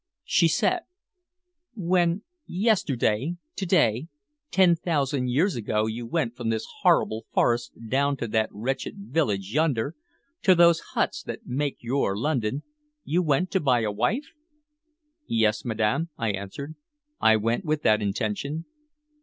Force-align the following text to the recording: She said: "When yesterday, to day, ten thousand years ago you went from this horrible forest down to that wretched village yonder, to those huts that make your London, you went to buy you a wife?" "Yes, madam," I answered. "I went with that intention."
She 0.25 0.47
said: 0.47 0.79
"When 1.75 2.23
yesterday, 2.47 3.37
to 3.55 3.65
day, 3.67 4.07
ten 4.49 4.75
thousand 4.75 5.27
years 5.29 5.55
ago 5.55 5.85
you 5.85 6.07
went 6.07 6.35
from 6.35 6.49
this 6.49 6.65
horrible 6.81 7.27
forest 7.35 7.73
down 7.87 8.17
to 8.17 8.27
that 8.29 8.49
wretched 8.51 8.95
village 8.97 9.53
yonder, 9.53 9.93
to 10.41 10.55
those 10.55 10.79
huts 10.95 11.21
that 11.21 11.45
make 11.45 11.77
your 11.81 12.17
London, 12.17 12.63
you 13.03 13.21
went 13.21 13.51
to 13.51 13.59
buy 13.59 13.81
you 13.81 13.89
a 13.89 13.91
wife?" 13.91 14.25
"Yes, 15.27 15.63
madam," 15.63 16.09
I 16.17 16.31
answered. 16.31 16.73
"I 17.19 17.35
went 17.35 17.63
with 17.63 17.83
that 17.83 18.01
intention." 18.01 18.65